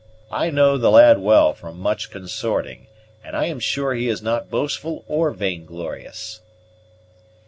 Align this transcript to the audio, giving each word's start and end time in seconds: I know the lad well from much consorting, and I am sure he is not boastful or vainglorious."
I 0.31 0.49
know 0.49 0.79
the 0.79 0.89
lad 0.89 1.19
well 1.19 1.53
from 1.53 1.77
much 1.77 2.09
consorting, 2.09 2.87
and 3.23 3.37
I 3.37 3.45
am 3.45 3.59
sure 3.59 3.93
he 3.93 4.07
is 4.09 4.23
not 4.23 4.49
boastful 4.49 5.05
or 5.07 5.29
vainglorious." 5.29 6.41